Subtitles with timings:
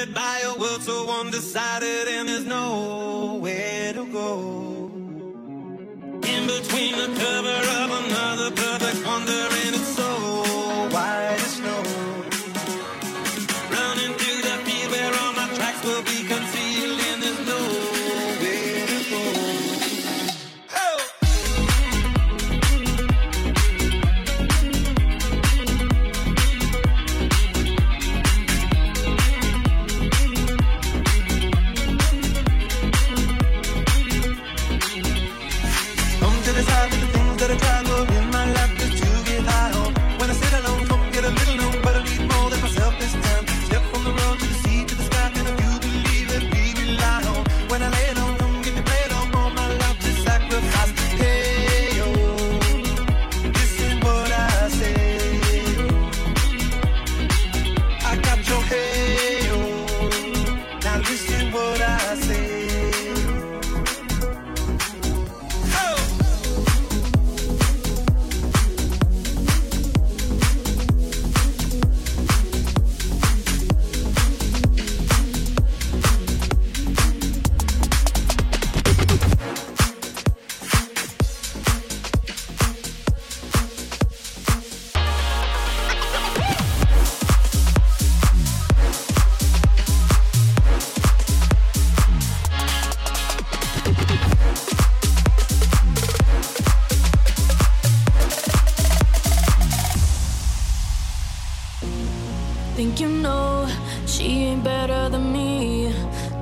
[0.00, 4.90] Divided by a world so undecided, and there's nowhere to go.
[6.22, 10.09] In between the cover of another perfect wonder, and it's so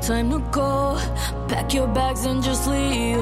[0.08, 0.96] time to go.
[1.48, 3.20] Pack your bags and just leave.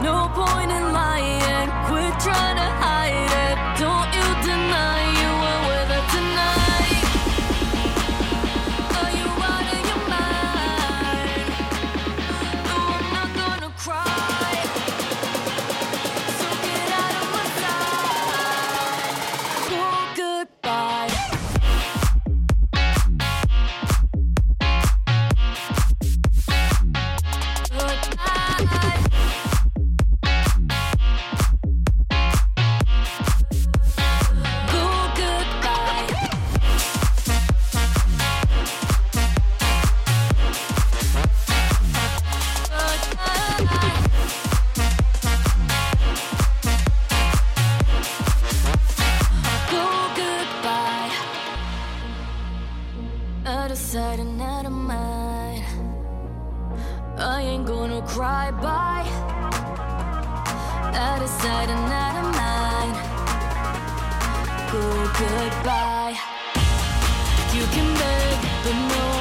[0.00, 1.68] No point in lying.
[1.86, 3.56] Quit trying to hide it.
[3.78, 4.13] Don't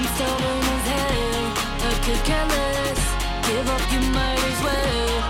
[0.03, 1.45] I'm stubborn as hell.
[1.79, 3.01] I could care less.
[3.47, 5.21] Give up, you might as well.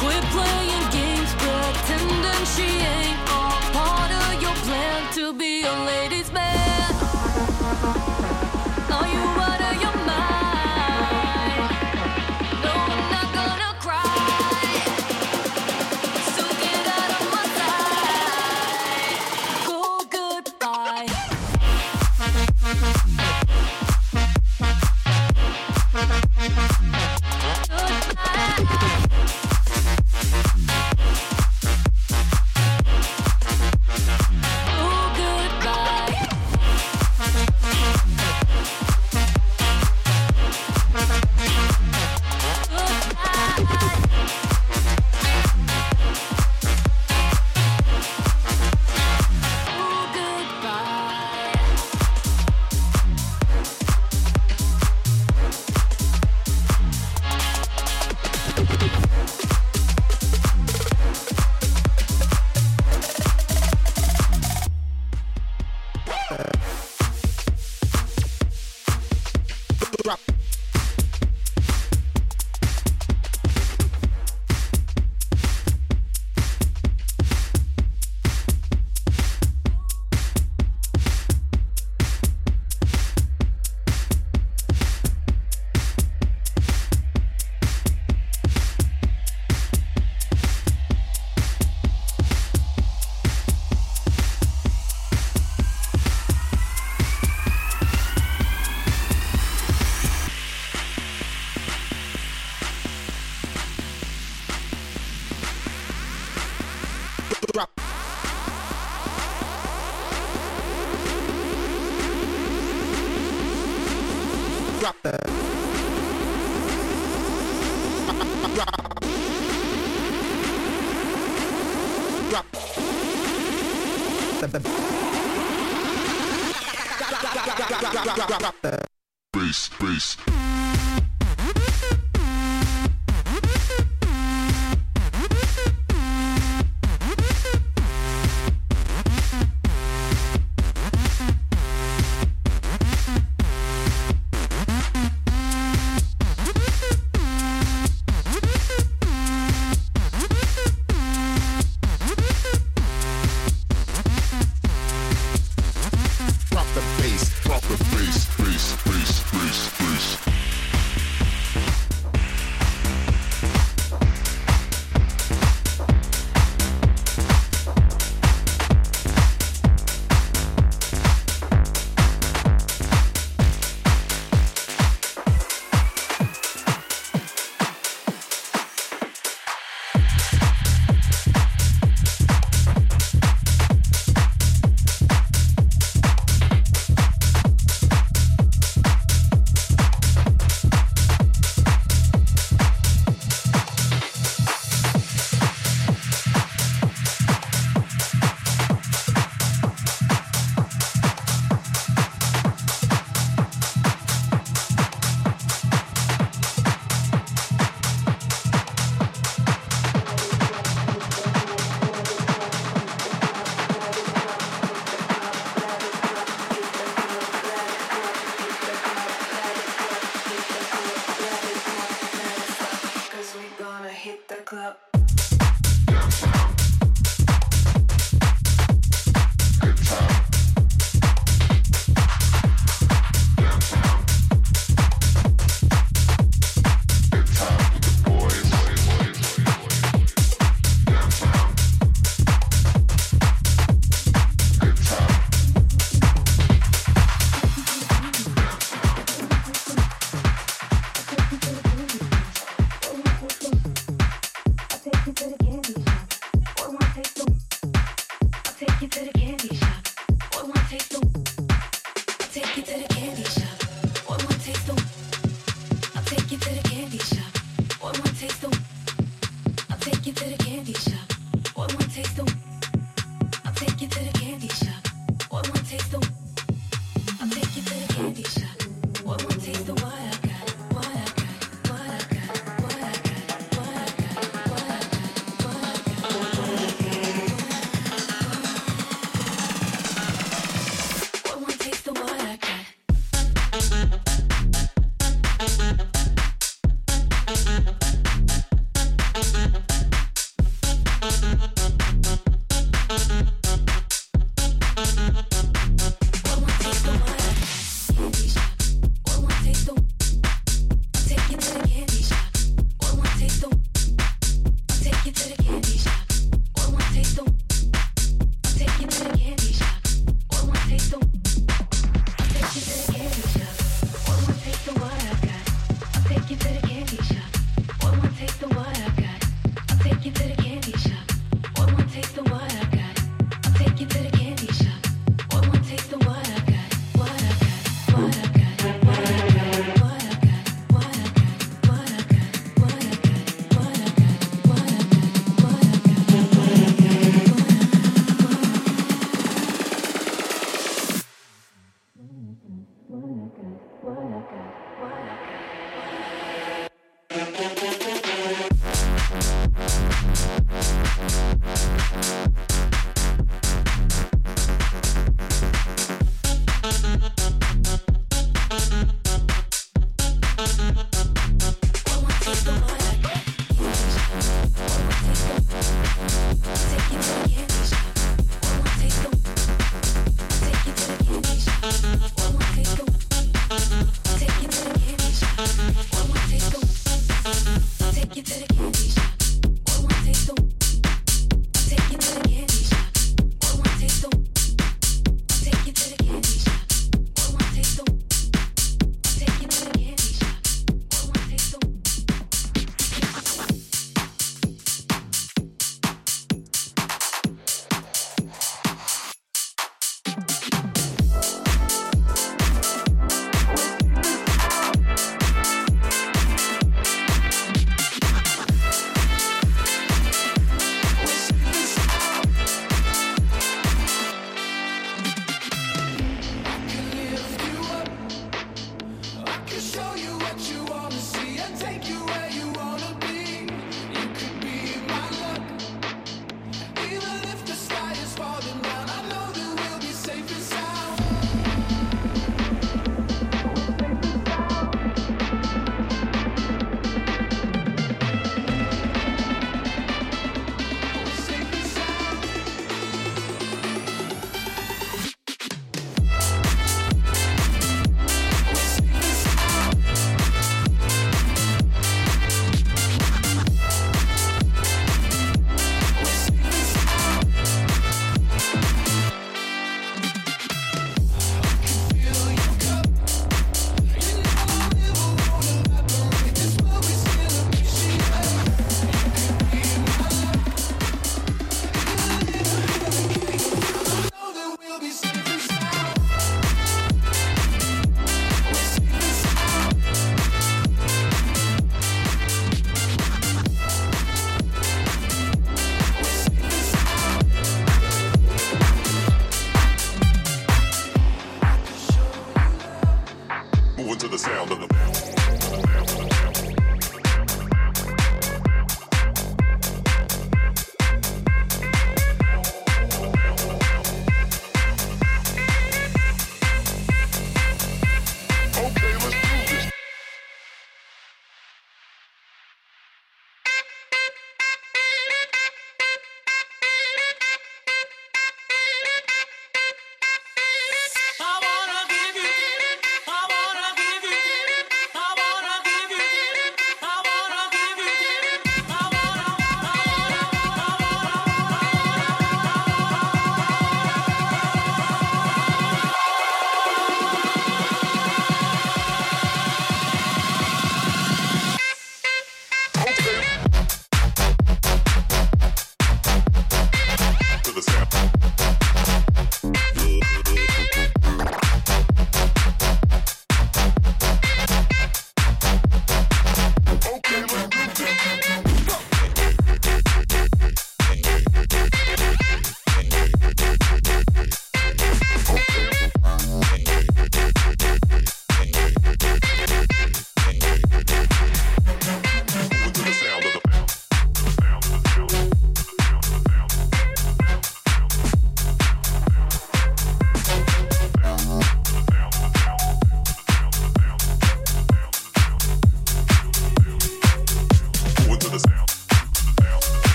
[0.00, 6.32] Quit playing games, pretending she ain't all part of your plan to be a ladies'
[6.32, 8.13] man.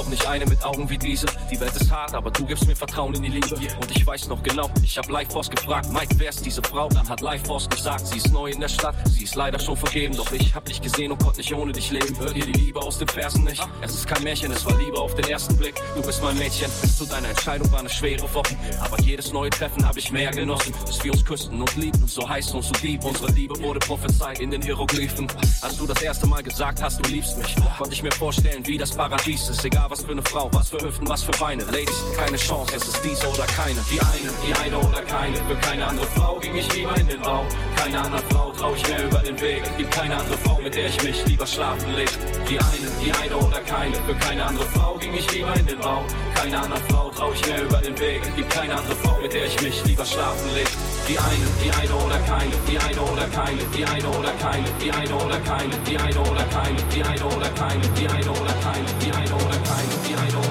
[0.00, 1.26] Doch nicht eine mit Augen wie diese.
[1.50, 3.54] Die Welt ist hart, aber du gibst mir Vertrauen in die Liebe.
[3.80, 6.88] Und ich weiß noch genau, ich hab Live Force gefragt, Mike, wer ist diese Frau?
[6.88, 9.76] Dann hat Live Force gesagt, sie ist neu in der Stadt, sie ist leider schon
[9.76, 10.16] vergeben.
[10.16, 12.18] Doch ich hab dich gesehen und konnte nicht ohne dich leben.
[12.18, 13.62] Hört ihr die Liebe aus den Versen nicht?
[13.82, 15.74] Es ist kein Märchen, es war Liebe auf den ersten Blick.
[15.94, 18.56] Du bist mein Mädchen, bis zu deiner Entscheidung war eine schwere Woche.
[18.80, 22.06] Aber jedes neue Treffen hab ich mehr genossen, bis wir uns küssten und liebten.
[22.06, 25.26] So heiß und so lieb, unsere Liebe wurde prophezeit in den Hieroglyphen.
[25.60, 28.78] Als du das erste Mal gesagt hast, du liebst mich, konnte ich mir vorstellen, wie
[28.78, 29.62] das Paradies ist.
[29.62, 31.64] Egal was für eine Frau, was für Hüften, was für Beine.
[31.64, 33.80] Ladies, keine Chance, es ist diese oder keine.
[33.90, 35.36] Die eine, die eine oder keine.
[35.36, 37.44] Für keine andere Frau ging ich lieber in den Bau.
[37.76, 39.62] Keine andere Frau trau ich mehr über den Weg.
[39.76, 42.10] Gibt keine andere Frau, mit der ich mich lieber schlafen leg.
[42.48, 43.94] Die eine, die eine oder keine.
[44.06, 46.04] Für keine andere Frau ging ich lieber in den Bau.
[46.34, 48.22] Keine andere Frau trau ich mehr über den Weg.
[48.36, 50.68] Gibt keine andere Frau, mit der ich mich lieber schlafen leg.
[51.08, 52.52] Die eine, die eine oder keine.
[52.68, 53.62] Die eine oder keine.
[53.76, 54.64] Die eine oder keine.
[54.80, 55.74] Die eine oder keine.
[55.90, 56.76] Die eine oder keine.
[56.94, 57.82] Die eine oder keine.
[58.00, 58.86] Die eine oder keine.
[59.00, 59.90] Die eine oder keine.
[60.08, 60.49] Die eine oder keine.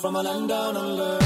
[0.00, 1.19] From a land down under?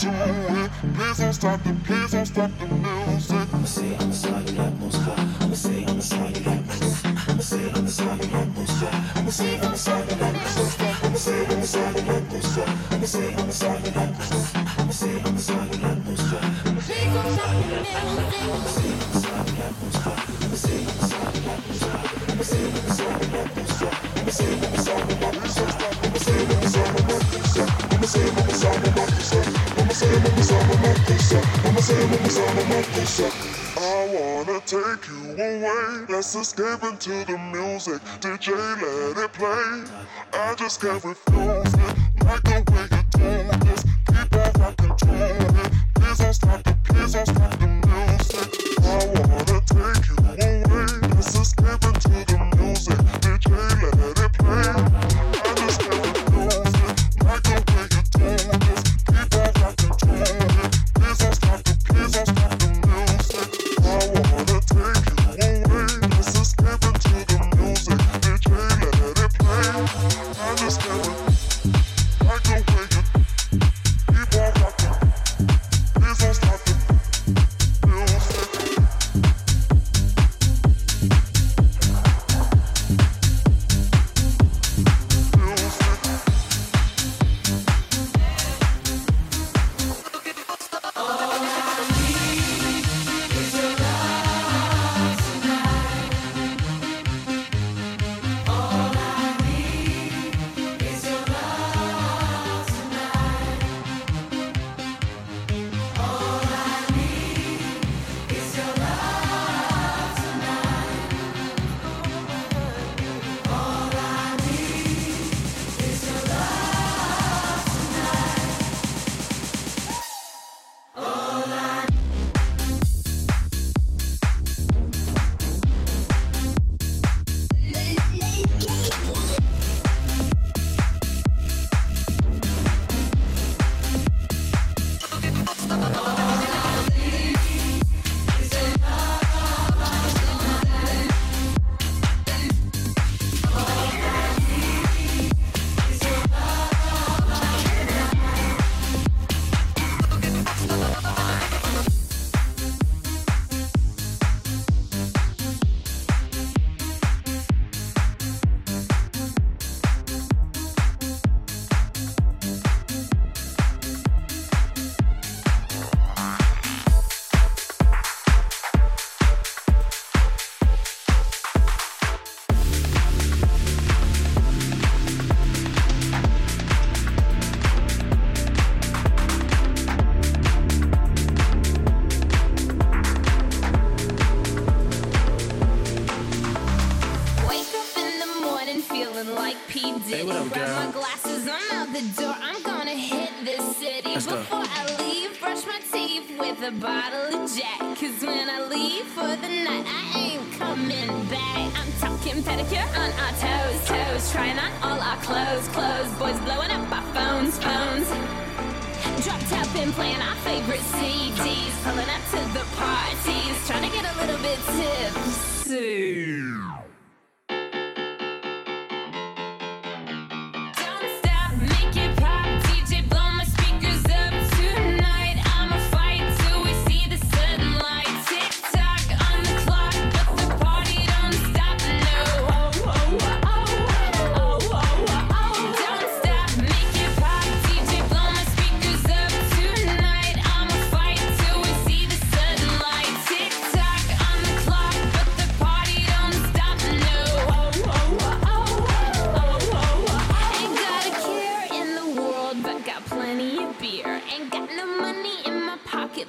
[0.00, 0.70] do it.
[0.94, 3.48] Please don't stop the, please don't stop the music.
[3.52, 5.28] I'ma say I'm the song you like most high.
[5.40, 7.06] I'ma say I'm the song you like most.
[7.28, 9.20] I'ma say I'm the song you like most high.
[9.20, 10.80] I'ma say I'm the song you like most.
[10.80, 12.80] I'ma say I'm the song you like most high.
[12.90, 14.56] I'ma say I'm the song you like most.
[14.56, 16.50] I'ma say I'm the song you like most high.
[16.80, 17.44] Please don't stop the music.
[17.44, 17.86] I'ma say I'm the song you like most
[20.30, 20.40] high.
[20.40, 20.80] I'ma say I'm the song you like most high.
[20.80, 22.06] I'ma say I'm the song you like most high.
[22.30, 23.98] I'ma say I'm the song you like most high.
[24.20, 25.84] I'ma say I'm the song you like most high.
[26.00, 26.94] I'ma say I'm the song
[27.60, 28.89] you like most high.
[36.08, 38.00] Let's escape into the music.
[38.20, 38.52] DJ,
[39.14, 39.84] let it play.
[40.32, 41.79] I just can't refuse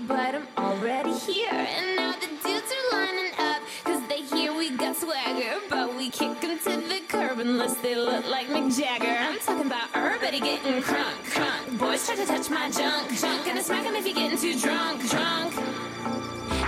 [0.07, 1.49] but I'm already here.
[1.51, 5.59] And now the dudes are lining up, cause they hear we got swagger.
[5.69, 9.17] But we kick them to the curb unless they look like Mick Jagger.
[9.19, 11.79] I'm talking about everybody getting crunk, crunk.
[11.79, 13.45] Boys try to touch my junk, junk.
[13.45, 15.55] Gonna smack them if you're getting too drunk, drunk.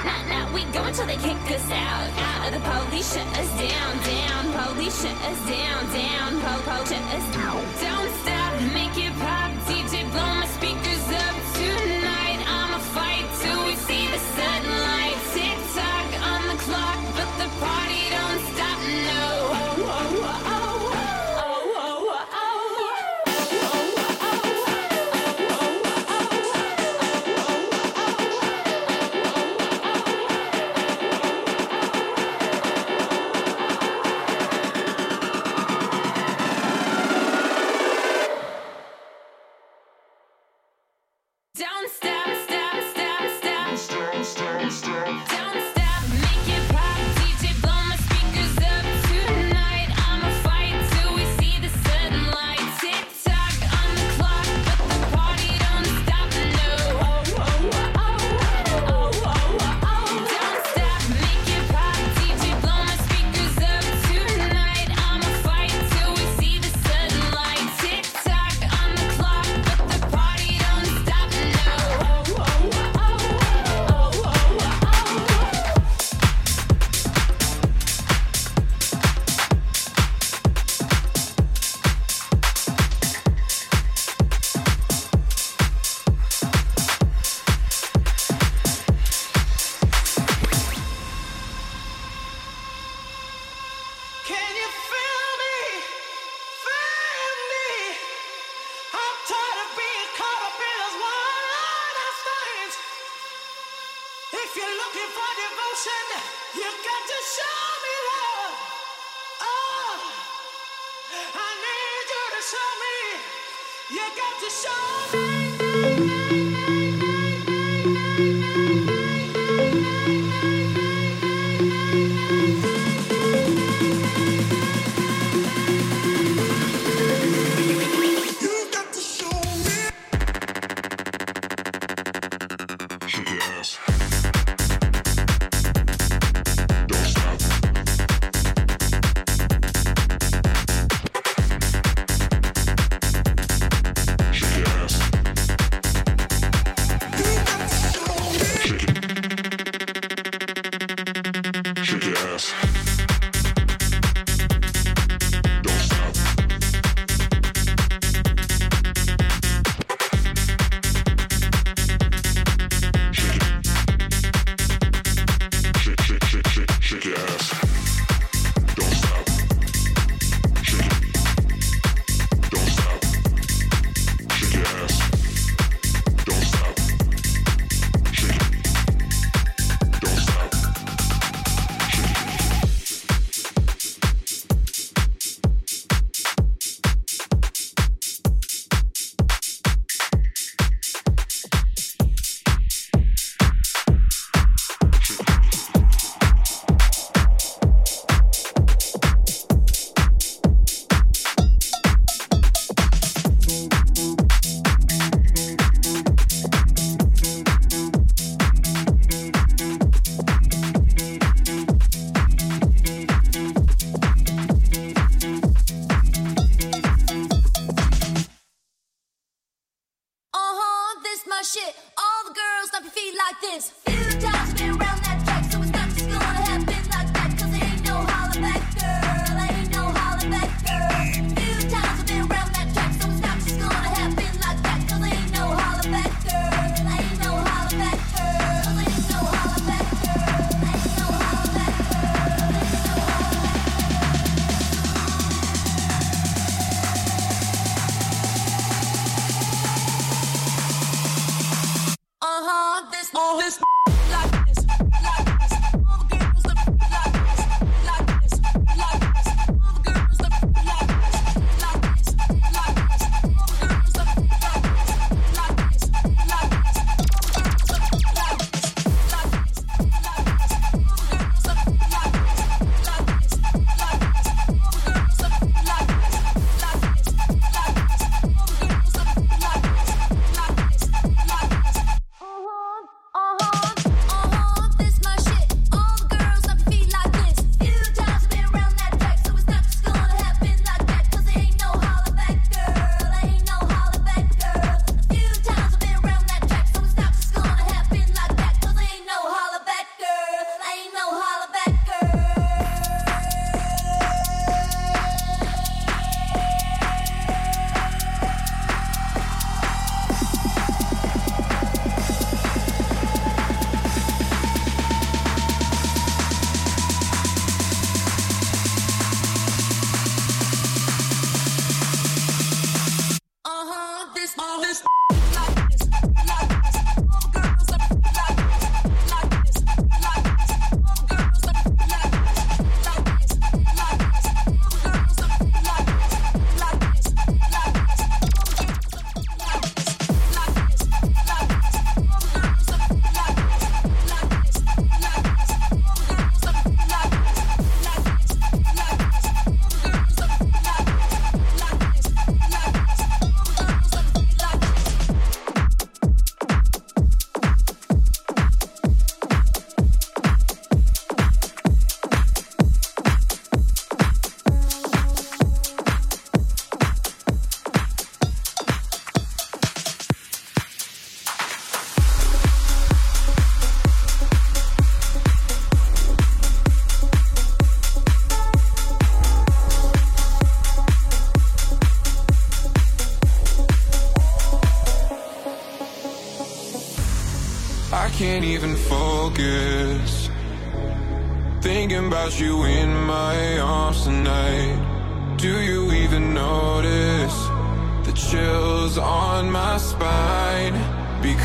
[0.04, 2.48] Not, not, we go until they kick us out, out.
[2.48, 4.74] of The police shut us down, down.
[4.74, 6.42] Police shut us down, down.
[6.42, 7.64] Po, po, shut us down.
[7.82, 9.53] Don't stop, make it pop.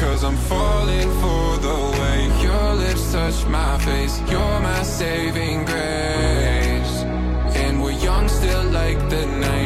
[0.00, 4.20] Cause I'm falling for the way your lips touch my face.
[4.30, 7.02] You're my saving grace.
[7.62, 9.57] And we're young still like the night.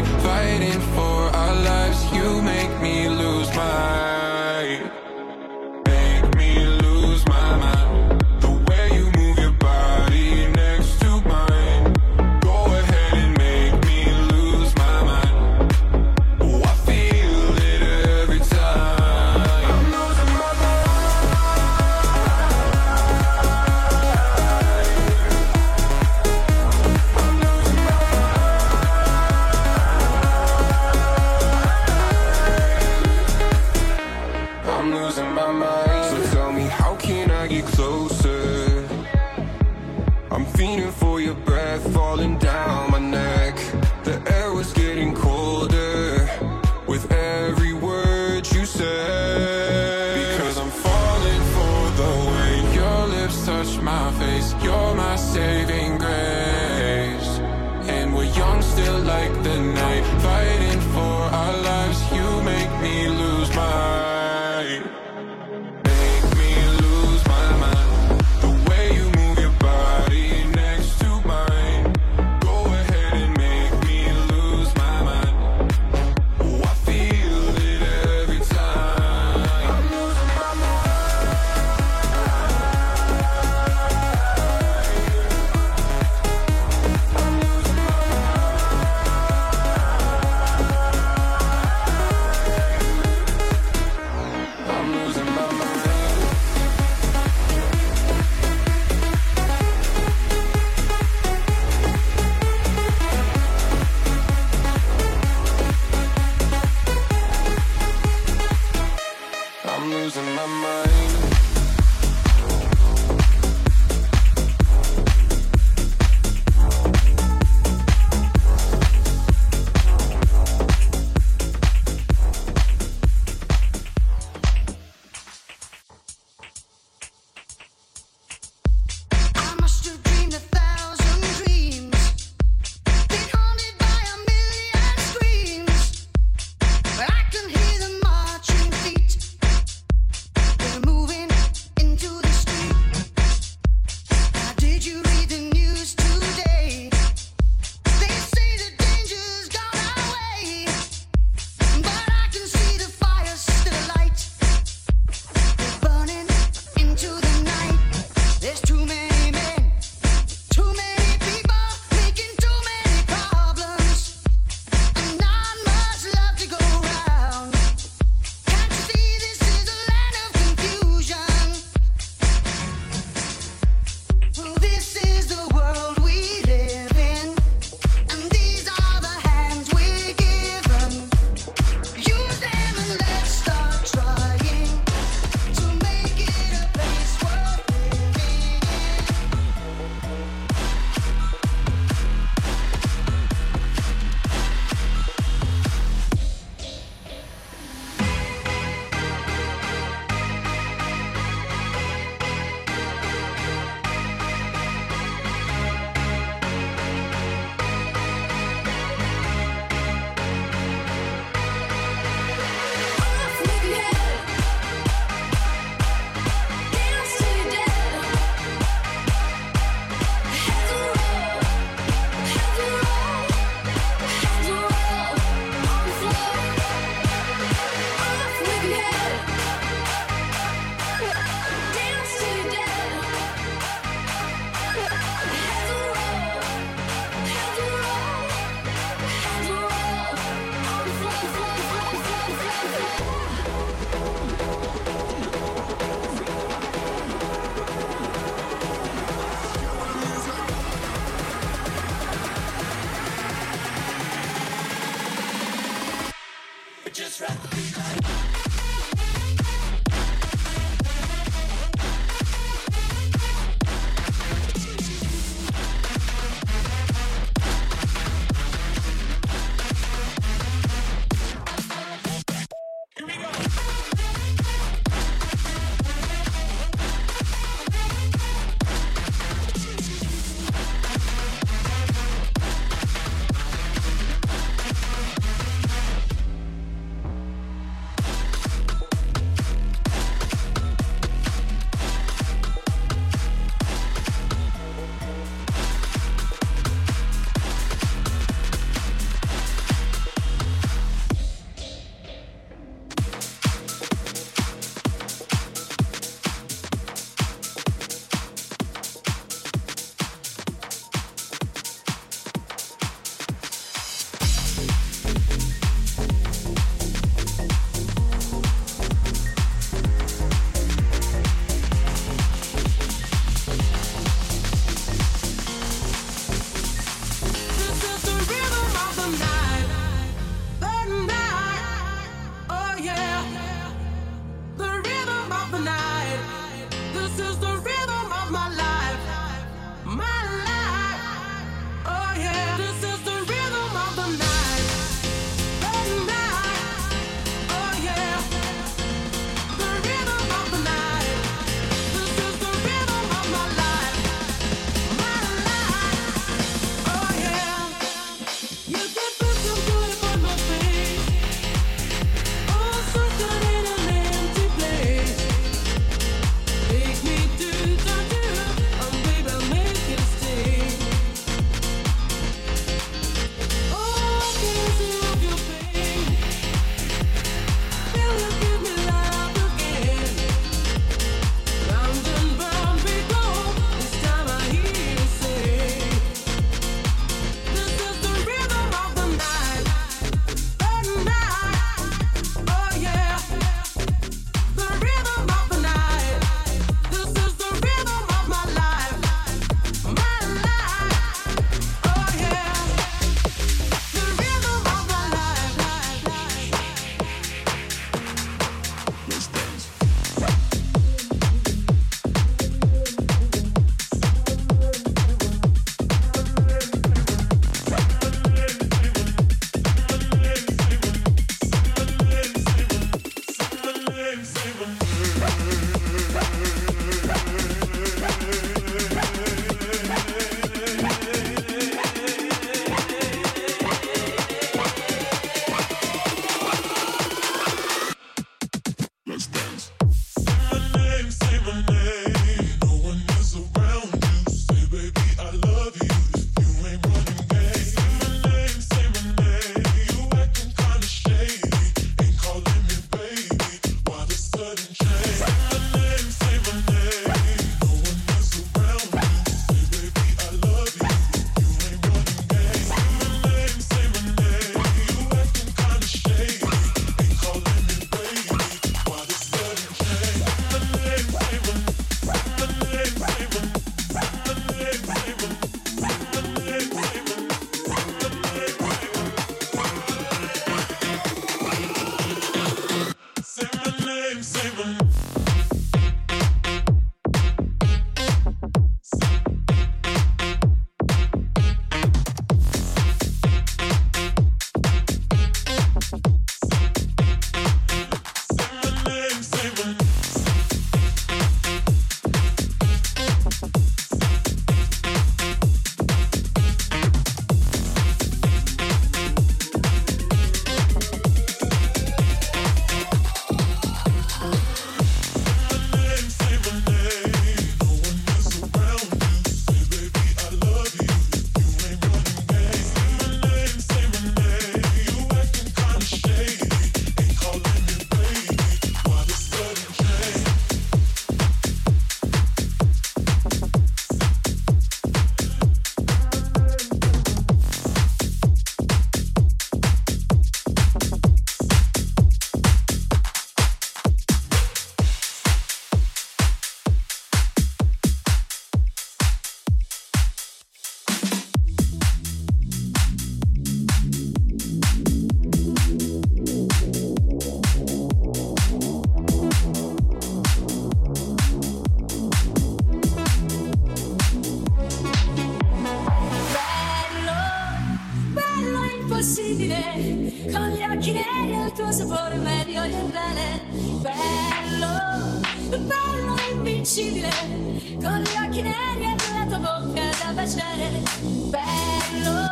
[578.32, 580.82] macchinaria la tua bocca da baciare.
[581.28, 582.28] Bello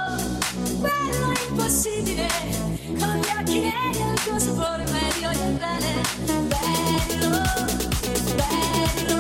[0.81, 2.27] bello impossibile.
[2.99, 6.03] Con gli occhi neri al tuo sapore meglio di andare.
[6.25, 7.43] Bello
[8.35, 9.20] bello.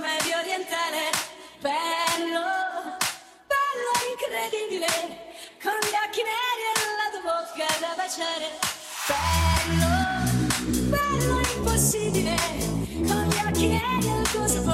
[0.00, 1.10] medio orientale,
[1.60, 2.96] bello,
[3.52, 4.88] bello incredibile,
[5.62, 8.48] con gli occhi neri e la tua bocca da baciare,
[9.06, 9.92] bello,
[10.88, 12.36] bello impossibile,
[13.06, 14.69] con gli occhi neri e il tuo sapore.